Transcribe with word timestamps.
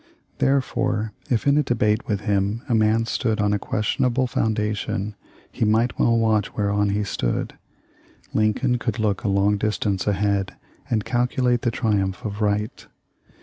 There 0.39 0.61
fore 0.61 1.13
if 1.29 1.45
in 1.45 1.61
debate 1.61 2.07
with 2.07 2.21
him 2.21 2.63
a 2.67 2.73
man 2.73 3.05
stood 3.05 3.39
on 3.39 3.53
a 3.53 3.59
questionable 3.59 4.25
foundation 4.25 5.15
he 5.51 5.63
might 5.63 5.99
well 5.99 6.17
watch 6.17 6.47
where 6.55 6.71
on 6.71 6.89
he 6.89 7.03
stood. 7.03 7.53
Lincoln 8.33 8.79
could 8.79 8.97
look 8.97 9.23
a 9.23 9.27
long 9.29 9.57
distance 9.59 10.07
ahead 10.07 10.55
and 10.89 11.05
calculate 11.05 11.61
the 11.61 11.69
triumph 11.69 12.25
of 12.25 12.41
right. 12.41 12.87